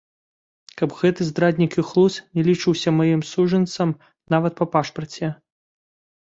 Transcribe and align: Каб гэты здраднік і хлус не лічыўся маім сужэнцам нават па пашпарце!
Каб 0.79 0.93
гэты 1.01 1.21
здраднік 1.27 1.77
і 1.83 1.85
хлус 1.89 2.13
не 2.39 2.45
лічыўся 2.47 2.89
маім 3.01 3.21
сужэнцам 3.33 3.93
нават 4.37 4.53
па 4.63 4.69
пашпарце! 4.79 5.27